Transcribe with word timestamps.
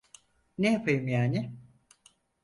Ne 0.57 0.71
yapayım 0.73 1.07
yani? 1.07 1.57